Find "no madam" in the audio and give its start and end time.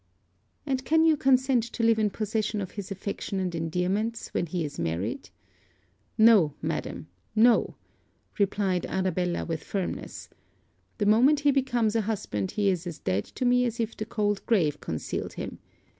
6.17-7.05